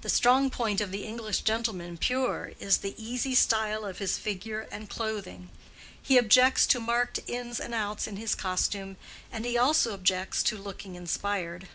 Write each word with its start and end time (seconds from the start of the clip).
The 0.00 0.08
strong 0.08 0.50
point 0.50 0.80
of 0.80 0.90
the 0.90 1.04
English 1.04 1.42
gentleman 1.42 1.96
pure 1.96 2.54
is 2.58 2.78
the 2.78 2.92
easy 3.00 3.36
style 3.36 3.84
of 3.84 3.98
his 3.98 4.18
figure 4.18 4.66
and 4.72 4.90
clothing; 4.90 5.48
he 6.02 6.18
objects 6.18 6.66
to 6.66 6.80
marked 6.80 7.20
ins 7.28 7.60
and 7.60 7.72
outs 7.72 8.08
in 8.08 8.16
his 8.16 8.34
costume, 8.34 8.96
and 9.30 9.44
he 9.46 9.56
also 9.56 9.94
objects 9.94 10.42
to 10.42 10.58
looking 10.58 10.96
inspired. 10.96 11.68